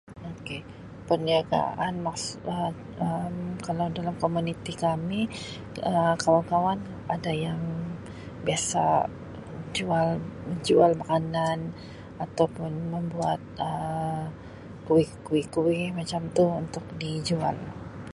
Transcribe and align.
Ok 0.33 0.47
perniagaan 1.07 1.93
maksudnya 2.07 2.61
Um 3.05 3.35
kalau 3.65 3.85
dalam 3.97 4.15
komuniti 4.23 4.73
kami 4.85 5.19
Um 5.91 6.13
kawan-kawan 6.23 6.79
ada 7.15 7.31
yang 7.45 7.61
biasa 8.45 8.83
jual 9.77 10.07
jual 10.67 10.91
makanan 11.01 11.59
atau 12.25 12.45
pun 12.55 12.71
membuat 12.93 13.41
Um 13.69 14.23
kuih-kuih 15.27 15.81
macam 15.99 16.21
tu 16.37 16.43
untuk 16.61 16.85
dijual. 17.01 17.57